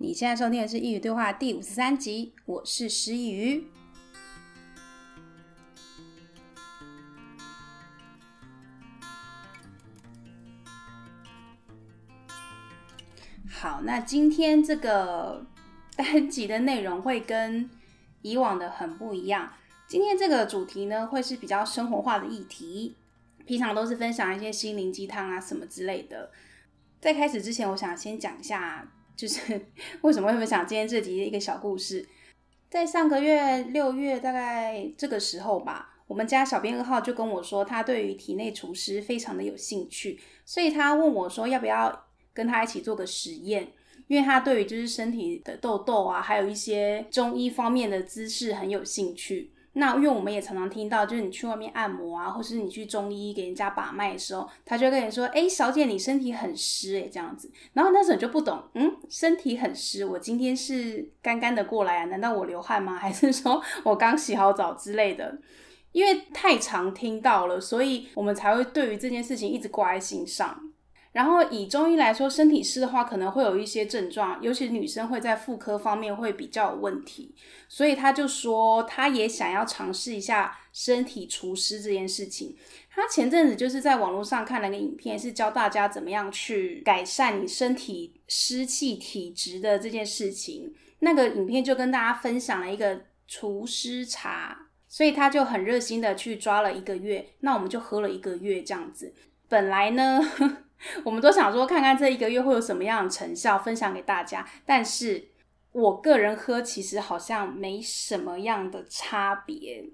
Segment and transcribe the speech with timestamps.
[0.00, 3.64] 你现在收听的是《佾萮对话》第五十三集，我是师佾萮。
[13.50, 15.44] 好，那今天这个
[15.96, 17.68] 单集的内容会跟
[18.22, 19.52] 以往的很不一样。
[19.88, 22.94] 今天这个主题呢，会是比较生活化的议题，
[23.44, 26.30] 平常都是分享一些心灵鸡汤啊什么之类的。
[27.00, 28.92] 在开始之前，我想先讲一下。
[29.18, 29.60] 就是
[30.02, 32.06] 为什么会分享今天这集的一个小故事。
[32.70, 43.72] 在上个月六月大概这个时候吧，我们家小编二号就跟我说，他对于体内除湿非常的有兴趣，所以他问我说要不要跟他一起做个实验，
[44.06, 49.50] 因为他对于就是身体的痘痘啊，还有一些中医方面的知识很有兴趣。
[49.78, 62.04] 那因为我们也常常听到，就是你去外面按摩啊，或是你去中医给人家把脉的时候，他就跟你说：“哎，小姐，你身体很湿，哎，这样子。”然后那时候你就不懂，嗯，身体很湿，我今天是干干的过来啊？
[62.06, 62.94] 难道我流汗吗？
[62.98, 65.38] 还是说我刚洗好澡之类的？
[65.92, 70.67] 因为太常听到了，所以我们才会对于这件事情一直挂在心上。
[71.18, 77.34] 然后以中医来说，身体湿的话，可能会有一些症状，尤其女生会在妇科方面会比较有问题，
[77.68, 82.56] 所以他就说他也想要尝试一下身体除湿这件事情。
[82.88, 90.72] 他前阵子就是在网络上看了个影片，是教大家怎么样去改善你身体湿气体质的这件事情。
[91.00, 99.12] 那个影片就跟大家分享了一个除湿茶，所以他就很热心的去抓了一个月，那我们就喝了一个月这样子。
[99.48, 100.20] 本来呢。
[101.04, 104.46] 我们都想说，看看这一个月会有什么样的成效，分享给大家。
[104.64, 105.28] 但是
[105.72, 109.84] 我个人喝，其实好像没什么样的差别。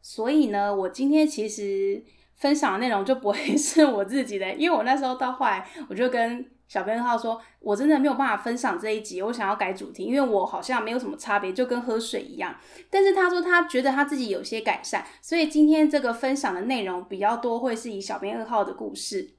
[0.00, 2.02] 所以呢，我今天其实
[2.34, 12.56] 分享的内容就不会 是我自己的，因为我那时候到后来，我就跟小编二号说，我真的没有办法分享这一集，我想要改主题，因为我好像没有什么差别，就跟喝水一样。
[12.90, 19.34] 但是他说他觉得他自己有些改善，所以今天这个分享的内容比较多，会是以小编二号的故事。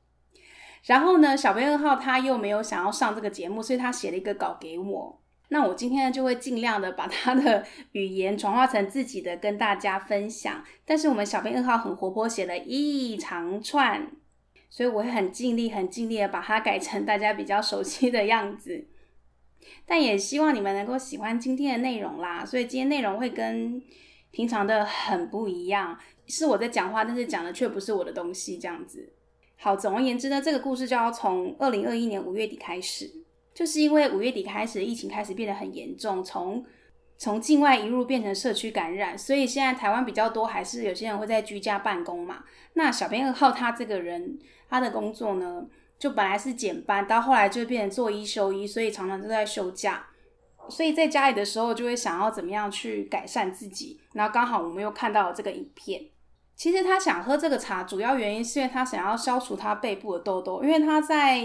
[0.86, 5.20] 然后呢，小编二号他又没有想要上这个节目，所以他写了一个稿给我。
[5.50, 10.64] 那我今天呢，就会尽量的把他的语言转化成自己的跟大家分享。
[10.84, 14.12] 但是我们小编二号很活泼，写了一长串，
[14.70, 18.88] 所以我会很尽力、很尽力的把它改成大家比较熟悉的样子。
[19.86, 22.44] 但也希望你们能够喜欢今天的内容啦。
[22.46, 23.82] 所以今天内容会跟
[24.32, 29.14] 平常的很不一样，是我在讲话，但是讲的却不是我的东西，这样子。
[29.64, 33.10] 好，总而言之呢，这个故事就要从二零二一年五月底开始，
[33.54, 36.66] 就是因为五月底开始疫情开始变得很严重，从
[37.18, 42.44] 从境外移入变成社区感染，所以现在台湾比较多还是有些人会在居家办公嘛。
[42.74, 44.38] 那小编二号他这个人，
[44.68, 45.66] 他的工作呢，
[45.98, 50.06] 就本来是减班，到后来就变成做一休一，所以常常都在休假，
[50.68, 56.02] 所以在家里的时候就会想要怎么样去改善自己，然后刚好我们又看到了这个影片。
[56.56, 61.42] 其实他想喝这个茶，主要原因是因为他想要消除他背部的痘痘，因为他在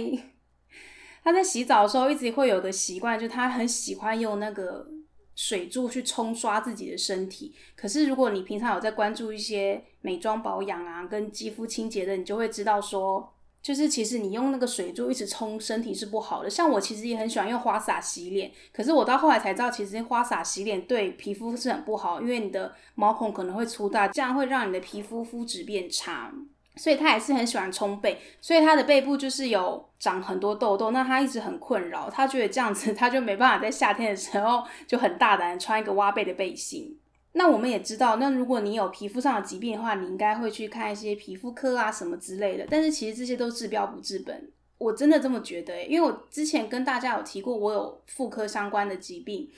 [1.24, 4.86] 他在洗澡的时候一直会有个习惯，就他很喜欢用那个
[5.34, 7.54] 水柱去冲刷自己的身体。
[7.74, 13.34] 可是如果你平常有在关注一些美妆保养啊，跟肌肤清洁的，你就会知道说。
[13.68, 26.32] 就是其实你用那个水柱一直冲身体是不好的，像我其实也很喜欢用花洒洗脸，可是我到后来才知道，其实花洒洗脸对皮肤是很不好，因为你的毛孔可能会粗大，这样会让你的皮肤肤质变差。
[26.76, 36.97] 所以他也是很喜欢冲背，所以他的背部就是有长很多痘痘，那他一直很困扰，他觉得这样子 他就没办法在夏天的时候就很大胆穿一个挖背的背心。
[37.32, 42.66] 那我们也知道，那如果你有皮肤上的疾病的话，你应该会去看一些皮肤科啊什么之类的。
[42.68, 45.84] 但是其实这些都治标不治本，我真的这么觉得。
[45.84, 49.48] 因为我之前跟大家有提过，我有妇科相关的疾病。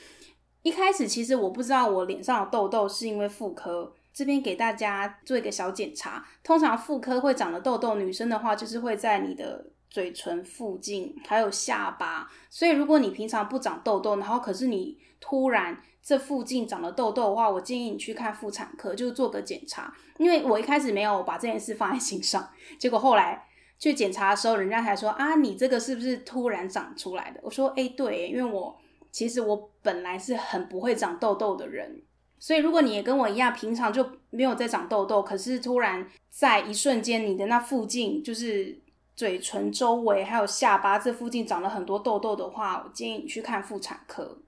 [0.63, 3.95] 一开始其实我不知道我脸上的痘痘是因为妇科。
[4.13, 12.31] 这边给大家做一个小检查，通常妇科会长的痘痘，女生的话就是会在你的嘴唇附近，还有下巴。
[12.49, 19.93] 所以如果你平常不长痘痘，然后可是你突然这附近长了痘痘的话，我建议你去看妇产科，就做个检查。
[20.17, 22.49] 因为我一开始没有把这件事放在心上，
[22.79, 23.47] 结果后来
[23.79, 27.41] 去检查的时候，人家才说啊，你这个是不是突然长出来的？
[27.43, 28.79] 我说，哎，对，因为我
[29.11, 32.03] 其实我本来是很不会长痘痘的人，
[32.39, 38.79] 所以如果你也跟我一样，平常就没有在长痘痘，可是突然在一瞬间，你的那附近就是
[39.21, 44.39] 嘴唇周围还有下巴这附近长了很多痘痘的话，我建议你去看妇产科。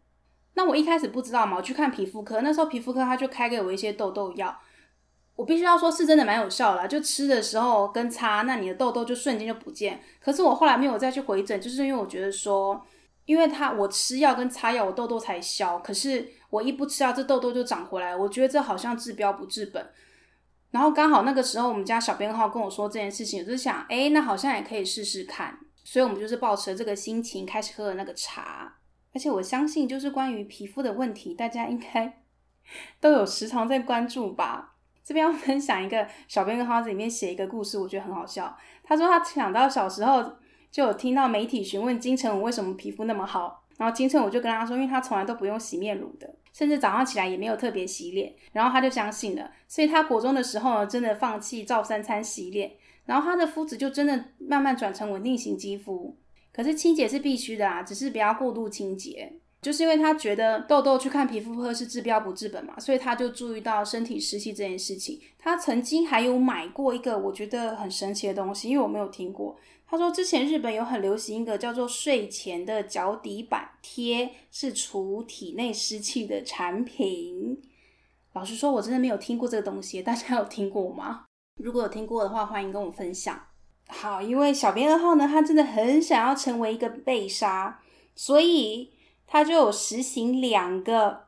[0.54, 4.58] 那我一开始不知道嘛，我去看皮肤科，那时候皮肤科他就开给我一些痘痘药，
[5.36, 10.00] 我必须要说是真的蛮有效啦，就吃的时候跟擦，那你的痘痘就瞬间就不见。
[10.18, 12.82] 可是我后来没有再去回诊，就是因为我觉得说，
[13.26, 15.78] 因为他我吃药跟擦药，我痘痘才消。
[15.80, 18.16] 可是我一不吃药，这痘痘就长回来。
[18.16, 19.86] 我觉得这好像治标不治本。
[20.72, 25.56] 然后刚好那个时候，我们家小编号跟我说这件事情，我就想，哎，那好像也可以试试看。
[25.84, 28.72] 所以我们就是抱持了这个心情开始喝了那个茶。
[29.14, 32.20] 而且我相信，就是关于皮肤的问题，大家应该
[32.98, 34.74] 都有时常在关注吧。
[35.04, 38.56] 这边要分享一个小编跟花子里面写一个故事，我觉得很好笑。
[38.82, 40.24] 他说他想到小时候
[40.70, 49.50] 就有听到媒体询问金城武为什么皮肤那么好，然后金城武就跟他说，因为他从来都不用洗面乳的，甚至早上起来也没有特别洗脸，然后他就相信了。
[49.66, 52.72] 所以他国中的时候，真的放弃照三餐洗脸，
[53.06, 56.16] 然后他的肤质就真的慢慢转成稳定型肌肤。
[56.52, 59.32] 可是清洁是必须的啊，只是不要过度清洁。
[59.62, 65.20] 就是因为他觉得痘痘去看皮肤科是治标不治本嘛，所以他就注意到身体湿气这件事情。
[65.38, 69.56] 他曾经还有买过一个我觉得很神奇的东西，因为我没有听过。
[69.86, 77.62] 他说之前日本有很流行一个叫做睡前的脚底板贴，是除体内湿气的产品。
[78.32, 81.26] 老实说，我真的没有听过这个东西，大家有听过吗？
[81.62, 83.40] 如果有听过的话，欢迎跟我分享。
[83.86, 87.80] 好，因为小编二号呢，他真的很想要成为一个被杀，
[88.16, 88.90] 所以。
[89.32, 91.24] 他就有实行两个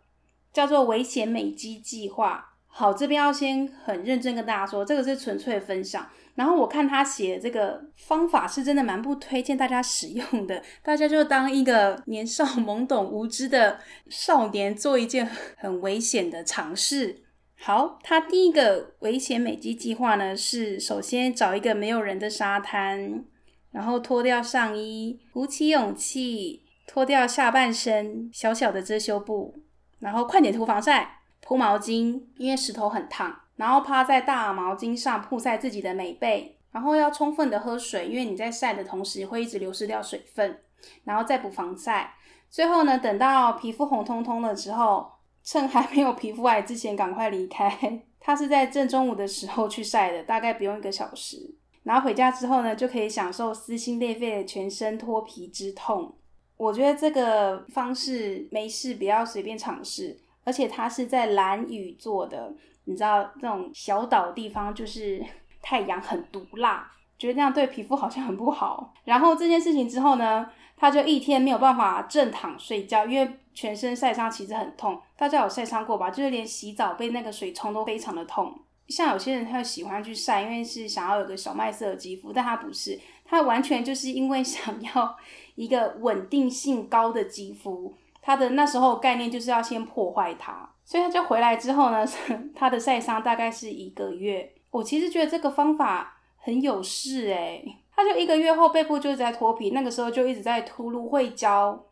[0.53, 2.51] 叫做危险美肌计划。
[2.67, 6.06] 好，这边要先很认真跟大家说，这个是纯粹分享。
[6.35, 13.79] 然后我看他写这个方法是真的蛮不推荐大家使用的，大家就当一个年少懵懂无知的
[14.11, 15.27] 少年做一件
[15.57, 17.23] 很危险的尝试。
[17.59, 23.25] 好，他第一个危险美肌计划呢，是首先找一个没有人的沙滩，
[23.71, 26.63] 然后脱掉上衣，鼓起勇气。
[26.87, 29.55] 脱掉下半身小小的遮羞布，
[29.99, 33.41] 然后快点涂防晒，铺毛巾，因为石头很烫。
[33.57, 40.61] 然后趴在大毛巾上曝晒自己的美背，然后要充分的喝水，因为你在晒的同时会一直流失掉水分。
[41.05, 42.15] 然后再补防晒。
[42.51, 45.11] 最后呢，等到皮肤红彤彤了之后，
[45.43, 48.03] 趁还没有皮肤癌之前赶快离开。
[48.21, 51.55] 他是在正中午的时候去晒的，大概不用一个小时。
[51.85, 56.15] 然后回家之后呢，就可以享受撕心裂肺的全身脱皮之痛。
[56.56, 60.19] 我觉得这个方式没事，不要随便尝试。
[60.45, 62.53] 而且它是在蓝屿做的，
[62.85, 65.25] 你知道这种小岛地方就是
[65.62, 68.93] 太阳很毒辣，觉得这样对皮肤好像很不好。
[69.05, 70.47] 然后这件事情之后呢，
[70.77, 75.00] 他就一天没有办法正躺睡觉，因为全身晒伤其实很痛。
[75.17, 76.11] 大家有晒伤过吧？
[76.11, 78.55] 就是连洗澡被那个水冲都非常的痛。
[78.89, 85.17] 像有些人他喜欢去晒，因为是想要有个小麦色的肌肤，但他不是，他完全就是因为想要。
[85.56, 92.05] 一个稳定性高的肌肤，他的那时候概念就是要先破坏它，所以他就回来之后呢，
[92.56, 94.53] 他的晒伤大概是一个月。
[94.73, 101.87] 我其实觉得这个方法很有事诶，他就一个月后背部就一直在脱皮，那个时候就一直在涂芦荟胶，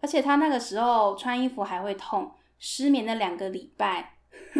[0.00, 4.14] 而且他那个时候穿衣服还会痛，失眠了两个礼拜，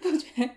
[0.00, 0.50] 不觉得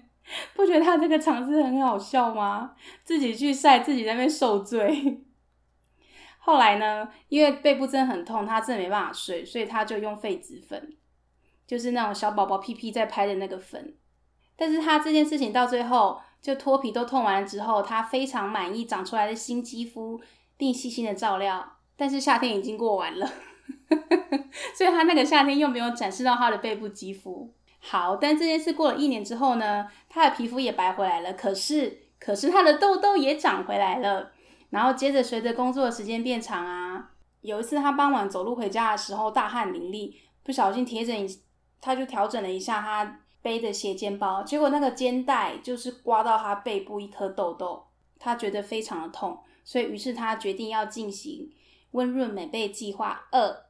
[0.55, 2.75] 不觉得他这个尝试很好笑吗？
[3.03, 5.23] 自己去晒，自己在那边受罪。
[6.39, 10.95] 后来呢，因为背部真的很痛，他真的没办法睡，所以他就用痱子粉，
[11.65, 13.95] 就是那种小宝宝屁屁在拍的那个粉。
[14.55, 20.21] 但是他这件事情到最后就脱皮都痛完之后，他非常满意长出来的新肌肤，
[20.57, 21.73] 并细心的照料。
[21.95, 23.27] 但是夏天已经过完了，
[24.75, 27.53] 所以他那个夏天又没有展示到他的背部肌肤。
[27.89, 34.33] 好，但这件事过了一年之后呢，他的皮肤也白回来了，可是可是他的痘痘也长回来了。
[34.71, 40.13] 然后接着随着工作的时间变长啊，有一次他傍晚走路回家的时候大汗淋漓，
[40.43, 41.39] 不小心调整一，
[41.79, 47.85] 他就调整了一下他背的斜肩包，结果那个肩带就是刮到他背部一颗痘痘，
[48.19, 51.49] 他觉得非常的痛，所以于是他决定要进行
[51.91, 53.63] 温润美背计划二。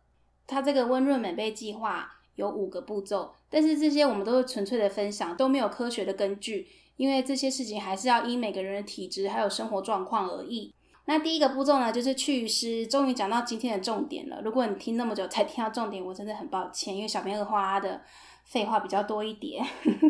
[0.48, 10.74] 他这个温润美背计划有五个步骤，但是这些我们都是纯粹的分享，都没有科学的根据，因为这些事情还是要因每个人的体质还有生活状况而异。
[11.06, 12.86] 那第一个步骤呢，就是去湿。
[12.86, 14.42] 终于讲到今天的重点了。
[14.44, 18.02] 如果你听那么久才听到重点，我真的很抱歉，因为小编二话他的
[18.44, 19.66] 废话比较多一点。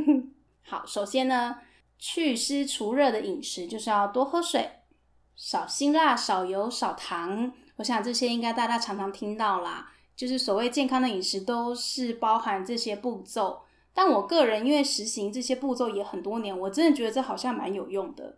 [0.66, 1.58] 好，首先呢，
[2.00, 4.68] 去湿除热的饮食就是要多喝水，
[5.36, 7.54] 少辛辣、少油、少糖。
[7.76, 13.62] 我想这些应该大家常常听到啦，就是所谓健康的饮食都是包含这些步骤。
[13.94, 18.38] 但我个人因为实行这些步骤也很多年，我真的觉得这好像蛮有用的。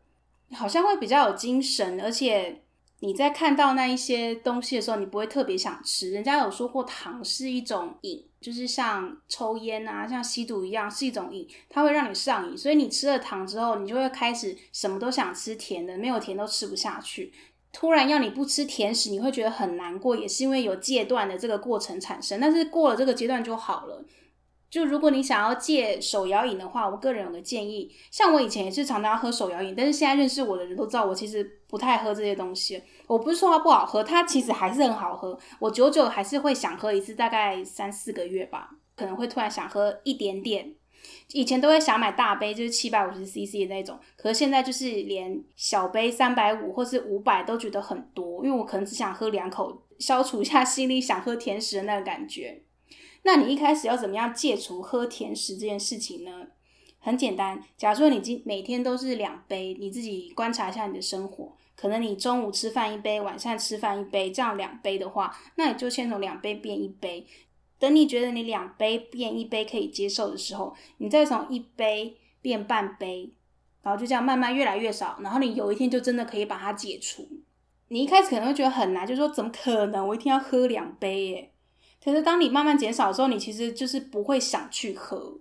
[0.52, 2.64] 好像会比较有精神，而且
[3.02, 6.12] 你在看到那一些东西的时候，你不会特别想吃。
[6.12, 12.58] 人家有说过，糖是一种瘾，就是像抽烟啊、像吸毒一样，是一种瘾，它会让你上瘾。
[12.58, 17.32] 所以你吃了糖之后，你就会开始什么都想吃甜的，没有甜都吃不下去。
[17.72, 22.40] 突然要你不吃甜食，你会觉得很难过，也是因为有戒断的这个过程产生。
[22.40, 24.04] 但是过了这个阶段就好了。
[24.70, 32.80] 就如果你想要戒手摇饮的话，我个人有个建议，像我以前也是常常喝手摇饮，但是现在认识我的人都知道，我其实不太喝这些东西。
[33.08, 35.36] 我不是说它不好喝，它其实还是很好喝。
[35.60, 40.76] 我久久还是会想喝一次，大概三四个月吧，可能会突然想喝一点点。
[41.34, 52.64] 以前都会想买大杯，就是七百五十 CC 的那种，可是现在就是连小杯三百五或是五百都觉得很多，因为我可能只想喝两口，消除一下心里想喝甜食的那个感觉。
[53.24, 56.48] 那你一开始要怎么样戒除喝甜食这件事情呢？
[57.00, 67.26] 很简单，假如说你今每天都是两杯，你自己观察一下你的生活，可能你中午吃饭一杯，晚上吃饭一杯，这样两杯的话，那你就先从两杯变一杯。
[67.80, 73.32] 等你觉得你两杯变一杯可以接受的时候，你再从一杯变半杯，
[73.82, 77.28] 然后就这样慢慢越来越少，然后你有一天就真的可以把它解除。
[77.88, 80.08] 你一开始可能会觉得很难，就是说怎么可能？
[80.08, 81.52] 我一天要喝两杯耶？
[82.04, 85.40] 可是当你慢慢减少的时候，你其实就是不会想去喝，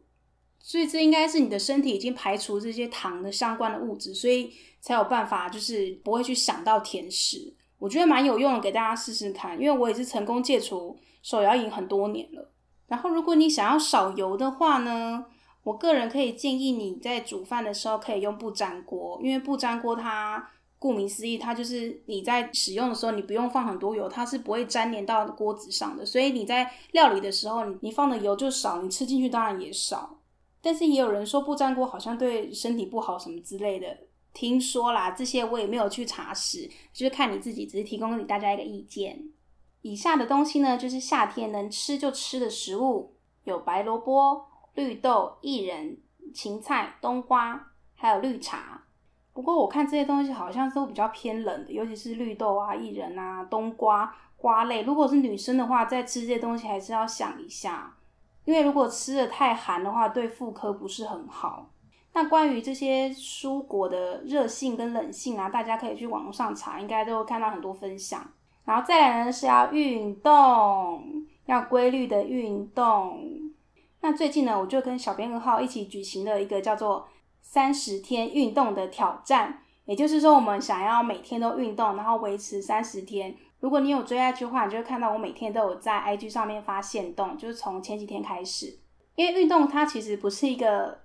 [0.58, 7.54] 所以这应该是你的身体已经排除这些糖的相关的物质，所以才有办法就是不会去想到甜食。
[7.78, 12.50] 我觉得蛮有用的，给大家试试看，因为我也是成功戒除手摇饮很多年了。
[12.86, 15.26] 然后如果你想要少油的话呢，
[15.62, 20.50] 我个人可以建议你在煮饭的时候可以用不粘锅，因为不粘锅它。
[20.80, 26.06] 顾名思义，它就是你在使用的时候，你不用放很多油，它是不会粘连到锅子上的。
[26.06, 30.20] 所以你在料理的时候，你放的油就少，你吃进去当然也少。
[30.62, 33.86] 但是也有人说不粘锅好像对身体不好什么之类的，
[34.32, 39.20] 听说啦，这些我也没有去查实，就是看你自己，只是提供给大家一个意见。
[39.82, 44.44] 以下的东西呢，就是夏天能吃就吃的食物，有白萝卜、
[44.74, 45.96] 绿豆、薏仁、
[46.34, 48.82] 芹菜、冬瓜，还有绿茶。
[49.32, 54.82] 不过我看这些东西好像都比较偏冷的，尤其是绿豆啊、薏仁啊、冬瓜、瓜类。
[54.82, 57.94] 如果是女生的话，在吃这些东西还是要想一下，
[58.44, 61.70] 因为如果吃的太寒的话，对妇科不是很好。
[62.14, 68.28] 那关于这些蔬果的热性跟冷性啊，大家可以去网络上查，应该都会看到很多分享。
[68.68, 71.02] 然后再来呢，是要运动，
[71.46, 73.18] 要规律的运动。
[74.02, 77.08] 那最近呢，我就跟小编二号一起举行了一个叫做
[77.40, 83.34] 三十天运动的挑战，也就是说，我们想要每天都运动，然后维持三十天。
[83.60, 88.78] 如果你有追 IG 的话，你就会看到我每天都有在 IG 上面发现动，就是从前几天开始。
[89.14, 90.98] 因为运动它其实不是一个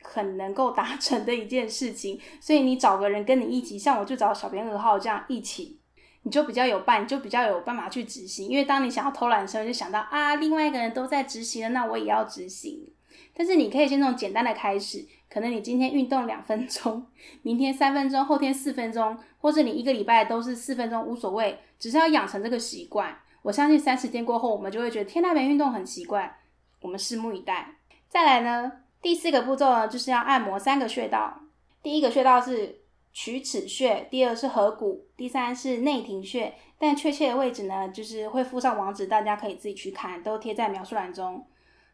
[0.00, 5.79] 很能够达成的一件事情，所以你找个人跟你一起，像我就找小编二号这样一起，
[6.22, 8.48] 你就比较有伴，你就比较有办法去执行。
[8.48, 12.86] 因为当你想要偷懒的时候，就想到啊，另外一个人都在执行了，那我也要执行。
[13.34, 15.06] 但是你可以先从简单的开始。
[15.32, 17.06] 可能你今天运动两分钟，
[17.42, 23.16] 明天三分钟，后天四分钟，或者你一个礼拜都是四分钟，无所谓，只是要养成这个习惯。
[23.42, 26.38] 我相信三十天过后，我们就会觉得天呐，没运动很奇怪。
[26.80, 27.76] 我们拭目以待。
[28.08, 31.42] 再来呢，第四个步骤呢，就是要按摩三个穴道。
[31.80, 32.79] 第一个穴道是
[33.12, 36.54] 曲尺穴，第二是合谷，第三是内庭穴。
[36.78, 41.46] 但确切的位置呢，就是会附上网址，大家可以自己去看，都贴在描述栏中。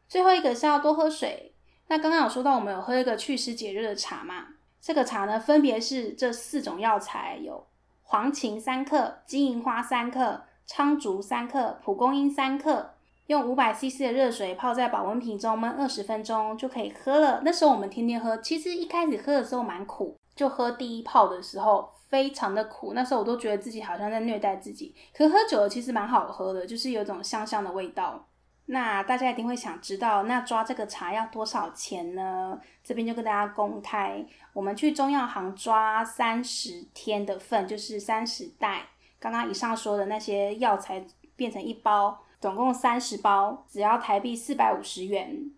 [0.08, 1.52] 最后一个是要多喝水。
[1.88, 4.46] 那刚刚有说到，我们有喝一个祛湿解热的茶嘛？
[4.80, 7.66] 这个茶呢，分别是这四种药材，有
[8.02, 12.94] 黄芩三克、金银花三克、苍术三克、蒲公英三克，
[13.26, 17.42] 用五百 CC 的热水泡在保温瓶中焖二十分钟就可以喝了。
[17.44, 24.94] 那时候我们天天喝，其实一开始喝的时候蛮苦，就喝第一泡的时候非常的苦，那时候我都觉得自己好像在虐待自己。
[25.12, 28.28] 可喝久了其实蛮好喝的，就是有种香香的味道。
[28.68, 32.60] 那大家一定会想知道，那抓这个茶要多少钱呢？
[32.82, 38.82] 这边就跟大家公开，我们去中药行抓三十天的份，就是三十袋。
[39.20, 45.50] 刚刚以上说的那些药材变成一包，总共三十包，只要台币四百五十元，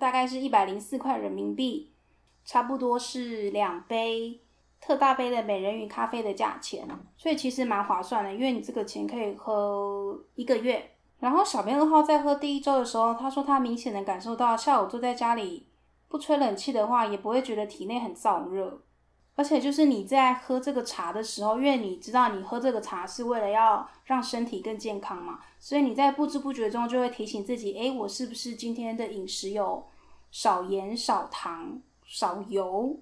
[0.00, 1.92] 大概是一百零四块人民币，
[2.44, 4.40] 差不多是两杯
[4.80, 6.88] 特大杯的美人鱼咖啡的价钱。
[7.16, 10.90] 所以其实蛮划算的，因为你这个钱可以喝一个月。
[11.18, 15.66] 然后小编二号在喝第一周的时候，他说他明显的感受到下午坐在家里
[16.08, 18.80] 不吹冷气的话，也不会觉得体内很燥热。
[19.36, 29.86] 而且就是你在喝这个茶的时候，因为你知道你喝这个茶是为了要让身体更健康嘛，所以你在不知不觉中就会提醒自己，诶，我是不是今天的饮食有
[30.30, 33.00] 少盐、少糖、少油？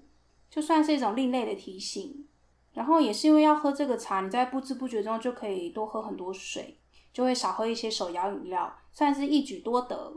[0.51, 2.27] 就算是一种另类的提醒。
[2.73, 6.77] 然后也是因为要喝这个茶，你在不知不觉中就可以多喝很多水。
[7.11, 10.13] 就会少喝一些手摇饮料，算是一举多得。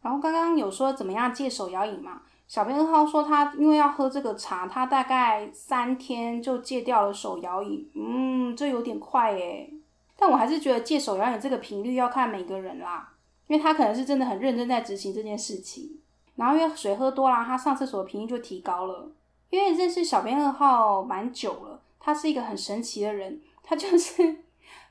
[0.00, 2.22] 然后刚刚有说怎么样戒手摇饮嘛？
[2.48, 7.88] 小编二号说他因为要喝这个茶，他大概三天就戒掉了手摇饮。
[7.94, 9.72] 嗯，这有点快诶。
[10.16, 13.14] 但我还是觉得戒手摇饮这个频率要看每个人啦，
[13.46, 16.00] 因为他可能是真的很认真在执行这件事情。
[16.36, 19.10] 然后因为水喝多了，他上厕所的频率就提高了。
[19.50, 24.36] 因为认识小编二号蛮久了，他是一个很神奇的人，他就是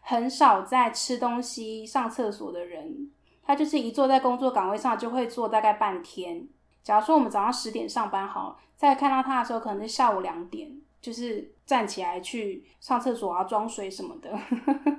[0.02, 3.10] 很少在吃东西、上厕所的人。
[3.44, 6.48] 他就是一坐在工作岗位上就会坐大概半天。
[6.84, 10.72] 假如说我们早上十点上班好，再看到他的时候，可能是下午两点，
[11.02, 14.32] 就是站起来去上厕所啊、装水什么的。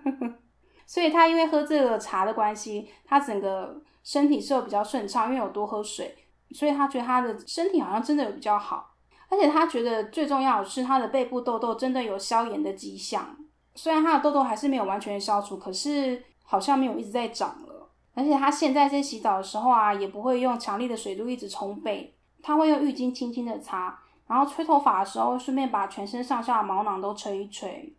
[0.87, 6.15] 所以他因为喝这个茶的关系，他整个身体是有比较顺畅，因为有多喝水，
[6.53, 8.91] 所以他觉得他的身体好像真的有比较好。
[9.29, 13.35] 而且他觉得最重要的是他的背部痘痘真的有消炎的迹象，
[13.75, 17.89] 虽然他的痘痘还是没有完全消除，可是好像没有一直在长了。
[18.15, 27.97] 而且他现在在洗澡的时候啊，也不会用强力的水柱一直冲背，他会用浴巾轻轻的擦，然后吹头发的时候顺便把全身上下的毛囊都吹一吹，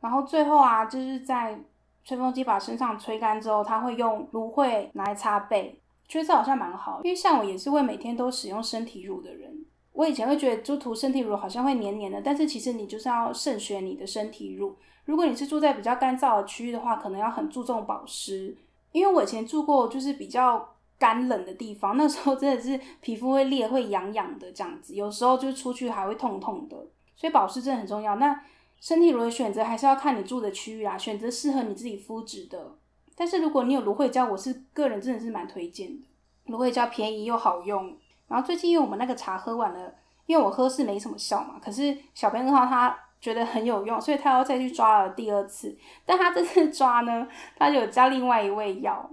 [0.00, 1.56] 然后最后啊，就是在
[2.04, 18.56] 吹风机把身上吹干之后，他会用芦荟来擦背，觉得这好像蛮好，因为像我也是会每天都使用身体乳的人，我以前会觉得就涂身体乳好像会黏黏的，但是其实你就是要慎选你的身体乳，如果你是住在比较干燥的区域的话，可能要很注重保湿。
[18.92, 26.76] 因为我以前住过就是比较干冷的地方，那时候真的是皮肤会裂、会痒痒的这样子，有时候就出去还会痛痛的，
[27.16, 28.16] 所以保湿真的很重要。
[28.16, 28.40] 那
[28.80, 32.76] 身体乳的选择还是要看你住的区域啦，选择适合你自己肤质的。
[33.16, 36.06] 但是如果你有芦荟胶，我是个人真的是蛮推荐的，
[36.46, 37.96] 芦荟胶便宜又好用。
[38.28, 39.94] 然后最近因为我们那个茶喝完了，
[40.26, 42.96] 因为我喝是没什么效嘛，可是小编的话他。
[43.18, 45.76] 觉得很有用，所以他要再去抓了第二次。
[46.04, 49.10] 但他这次抓呢，他就有加另外一味药，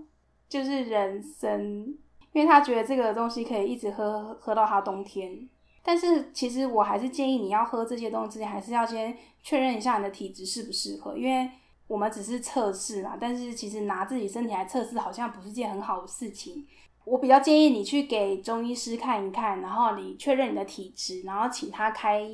[0.47, 1.57] 就是人参，
[2.33, 5.47] 因为他觉得这个东西可以一直喝喝到他冬天。
[5.81, 11.49] 但是其实我还是建议你要喝这些东西之前，还是要先确认一下你的体质适不适合，因为
[11.93, 13.17] 我们只是测试啦。
[13.19, 16.65] 但是其实拿自己身体来测试，好像不是件很好的事情。
[17.05, 22.27] 我比较建议你去给中医师看一看，然后你确认你的体质，然后请他开。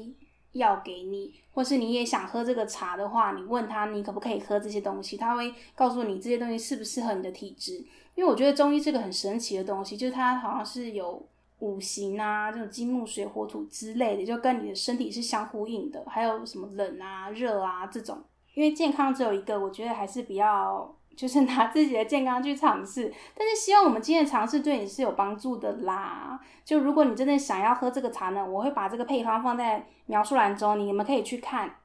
[0.54, 7.74] 药给你，或是你也想喝这个茶的话，你问他你可不可以喝这些东西，他会告诉你这些东西适不适合你的体质。
[8.16, 11.24] 因为我觉得中医是个很神奇的东西，就是它好像是有
[11.60, 16.04] 五行啊，这种金木水火土之类的，就跟你的身体是相呼应的。
[16.08, 18.20] 还有什么冷啊、热啊这种，
[18.54, 20.96] 因为健康只有一个，我觉得还是比较。
[21.18, 26.40] 就是 拿自己的健康去尝试，但是希望我们今天的尝试对你是有帮助的啦。
[26.64, 31.76] 就如果你真的想要喝这个茶呢，我会把这个配方放在描述栏中，你们可以去看。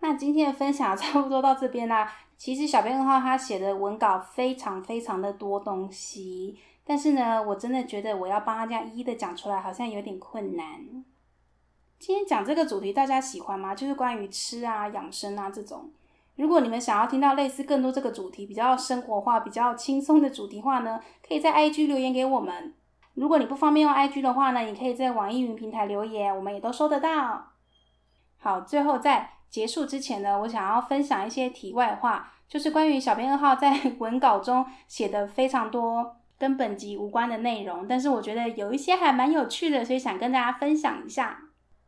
[0.00, 2.10] 那今天的分享 差不多到这边啦。
[2.36, 10.64] 其实小编二号他写的文稿非常非常的多东西，但是呢，我真的觉得我要帮他这样一一的讲出来，好像有点困难。
[12.06, 13.74] 今天讲这个主题大家喜欢吗？
[13.74, 15.90] 就是关于吃啊、养生啊这种。
[16.36, 22.74] 如果你们想要听到类似更多这个主题比较生活化、比较轻松的主题话呢，可以在 IG 留言给我们。
[23.14, 27.52] 如果你不方便用 IG 的话呢，你可以在网易云平台留言，我们也都收得到。
[28.36, 41.40] 好，最后在结束之前呢，我想要分享一些题外话，就是关于小编二号在文稿中写的非常多跟本集无关的内容，但是我觉得有一些还蛮有趣的，所以想跟大家分享一下。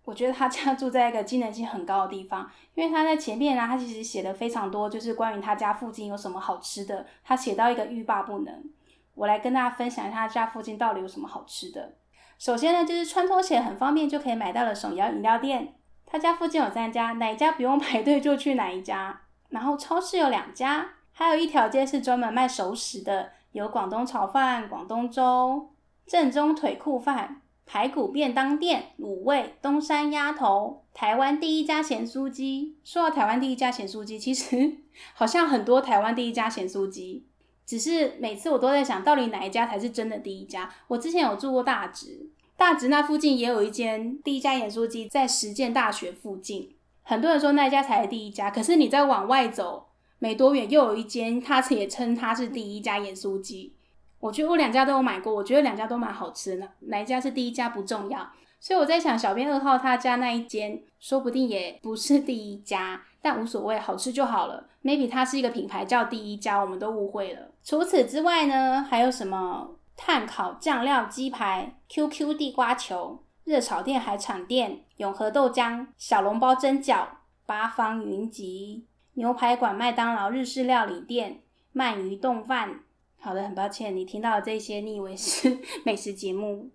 [0.07, 7.05] 我觉得他家住在一个机能性很高的地方，因为他在前面呢，他其实写的非常多，就是关于他家附近有什么好吃的。
[7.25, 8.71] 他写到一个欲罢不能，
[9.17, 11.97] 我来跟大家分享一下他家附近到底有什么好吃的。
[12.39, 15.75] 首先呢，就是穿拖鞋很方便就可以买到的手摇饮料店，
[16.07, 19.23] 他家附近有三家，哪一家不用排队就去哪一家。
[19.49, 25.71] 然后超市有两家，还有一条街是专门卖熟食的，有广东炒饭、广东粥、
[26.07, 27.43] 正宗腿裤饭。
[27.67, 32.77] 排骨便当店、卤味、东山鸭头、台湾第一家咸酥鸡。
[32.85, 34.79] 说到台湾第一家咸酥鸡，其实
[35.13, 37.27] 好像很多台湾第一家咸酥鸡，
[37.67, 40.73] 只是每次我都在想到底哪一家才是真的第一家。
[40.87, 46.73] 我之前有住过大直，大直那附近也有一间第一家盐酥鸡，在实践大学附近。
[47.03, 53.76] 很多人说那一家才是第一家，可是你再往外走没多远，又有一间，他也称它是第一家盐酥鸡。
[54.19, 56.69] 我觉得我两家都有买过，我觉得两家都蛮好吃的。
[56.81, 64.67] 哪一家是第一家不重要，所以我在想，小编二号他家那一间说不定也不是第一家，但无所谓，好吃就好了。
[64.83, 67.51] Maybe 它是一个品牌叫第一家，我们都误会了。
[67.63, 77.07] 除此之外呢，还有什么碳烤酱料鸡排、QQ 地瓜球、热炒店海产店、永和豆浆、小笼包蒸饺、
[77.45, 81.43] 八方云集、牛排馆、麦当劳、日式料理店、
[81.75, 82.81] 鳗鱼冻饭。
[83.27, 86.71] 好的，很抱歉，你听到的这些，你以为是 美食节目。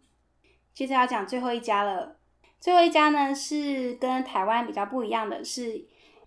[0.73, 2.17] 接着要讲最后一家了。
[2.59, 5.85] 最后一家呢，是跟台湾比较不一样的是，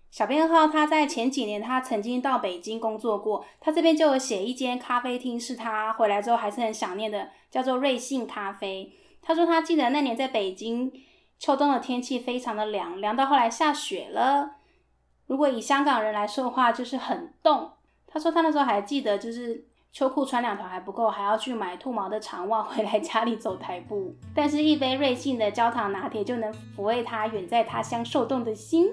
[0.09, 8.91] 小编号他在前几年他曾经到北京工作过，他这边就有写一间咖啡厅是他回来之后还是很想念的，叫做瑞幸咖啡。
[9.21, 10.91] 他说他记得那年在北京
[11.37, 14.55] 秋冬的天气非常的凉，凉到后来下雪了。
[15.27, 17.73] 如果以香港人来说的话，就是很冻。
[18.07, 24.13] 他说他那时候还记得，就是秋裤穿两条还不够，还要去买兔毛的长袜回来家里走台步。
[24.33, 28.89] 但是，一杯瑞幸的焦糖拿铁就能抚慰他远在他乡受冻的心。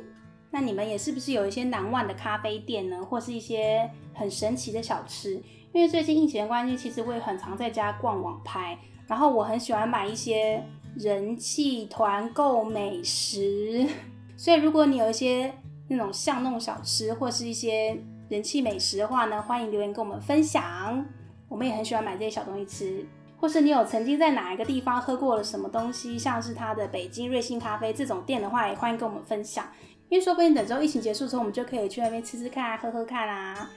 [0.53, 3.03] 那你们也是不是有一些难忘的咖啡店呢？
[3.03, 5.43] 或是一些很神奇的小吃？
[5.73, 13.85] 因为最近疫情的关系，其实我也很常在家逛网拍，然后我很喜欢买一些人气团购美食。
[14.39, 15.53] 所以，如果你有一些
[15.89, 21.05] 那种巷弄小吃或是一些人气美食的话呢，欢迎留言跟我们分享。
[21.49, 23.07] 我们也很喜欢买这些小东西吃，
[23.37, 29.67] 或是你有曾经在哪一个地方喝过了什么东西，像是它的北京瑞幸咖啡这种店的话，也欢迎跟我们分享。
[30.09, 33.71] 因为说不定等之后疫情结束之后，我们就可以去那边吃吃看、喝喝看啊。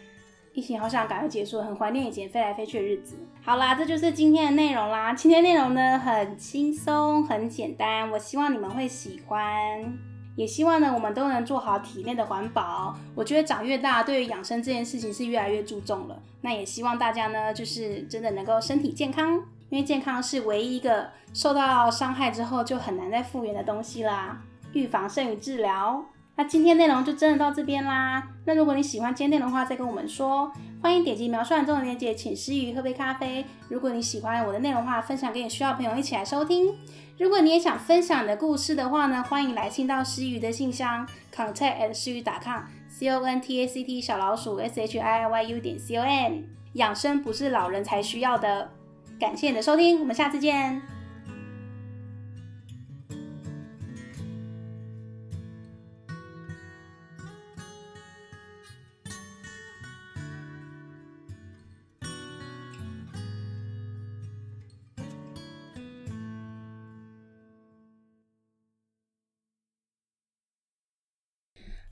[0.54, 3.18] 疫情好想赶快结束，很怀念以前飞来飞去的日子。
[3.44, 5.14] 好啦，这就是今天的内容啦。
[5.14, 10.15] 今天内容呢很轻松、很简单，我希望你们会喜欢。
[10.36, 12.96] 也希望呢，我们都能做好体内的环保。
[13.16, 16.22] 我觉得长越大，对于养生这件事情是越来越注重了。
[16.42, 19.34] 那也希望大家呢，就是真的能够身体健康，
[19.70, 24.42] 因为健康是唯一一个受到伤害之后就很难再复原的东西啦。
[24.74, 26.04] 预防胜于治疗。
[26.38, 28.22] 那今天内容就真的到这边啦。
[28.44, 30.52] 那如果你喜欢今天内容的话，再跟我们说。
[30.82, 33.44] 欢迎点击描述栏中的链接，请师佾萮喝杯咖啡。
[33.70, 36.76] 如果你喜欢我的内容的话，分享给你需要朋友一起来收听。
[37.18, 45.44] 如果你也想分享你的故事的话呢，欢迎来信到诗雨的信箱，contact at 诗雨 .com，c o n t a c t 小老鼠 s h i i y
[45.44, 46.42] u 点 c o m。
[46.74, 48.70] 养生不是老人才需要的。
[49.18, 50.95] 感谢你的收听，我们下次见。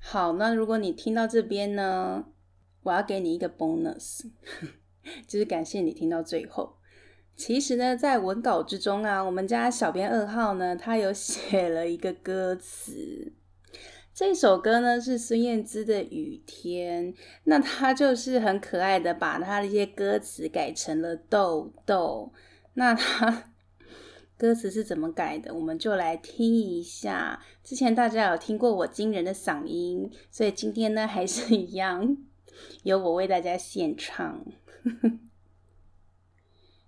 [0.06, 2.26] 好，那如果你听到这边呢，
[2.84, 4.26] 我要给你一个 bonus，
[5.26, 6.76] 就是感谢你听到最后。
[7.38, 13.34] 其实呢，在文稿之中啊，我们家小编二号呢，他有写了一个歌词。
[14.14, 17.14] 这首歌呢是孙燕姿的《雨天》，
[17.46, 22.34] 那他就是很可爱的把他的一些歌词改成了豆豆。
[22.74, 23.53] 那他。
[24.44, 25.56] 歌词是怎么改的？
[25.56, 27.40] 我们就来听一下。
[27.64, 32.18] 之前大家有听过我惊人的嗓音，所以今天呢还是一样，
[32.84, 34.46] 由我为大家献唱。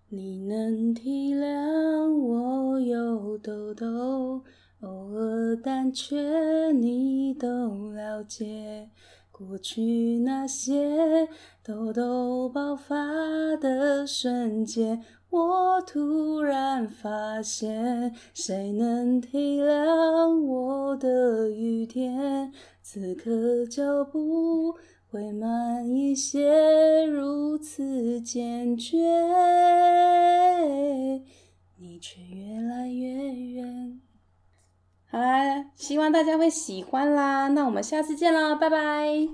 [0.09, 4.43] 你能体谅我有痘痘，
[4.81, 8.89] 偶尔胆怯，你都了解。
[9.31, 11.29] 过去那些
[11.63, 12.95] 痘痘爆发
[13.55, 15.01] 的瞬间。
[15.35, 22.53] 我突然发现，谁能体谅我的雨天？
[22.81, 24.75] 此刻脚步
[25.11, 28.97] 会慢一些，如此坚决，
[31.75, 33.99] 你却越来越远。
[35.07, 39.27] 好啦，希望大家会喜欢啦，那我们下次见啦，拜拜。